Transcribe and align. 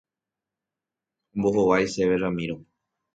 Ombohovái 1.35 1.85
chéve 1.93 2.15
Ramiro. 2.23 2.57